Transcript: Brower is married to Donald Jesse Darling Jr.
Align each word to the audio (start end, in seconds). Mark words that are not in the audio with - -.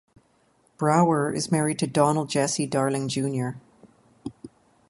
Brower 0.79 1.31
is 1.31 1.51
married 1.51 1.77
to 1.77 1.85
Donald 1.85 2.27
Jesse 2.27 2.65
Darling 2.65 3.07
Jr. 3.07 3.49